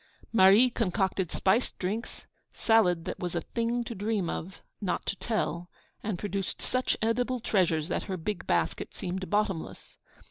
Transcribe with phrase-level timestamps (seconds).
[0.33, 5.69] Marie concocted spiced drinks, salad that was a thing to dream of, not to tell,
[6.01, 9.99] and produced such edible treasures that her big basket seemed bottomless.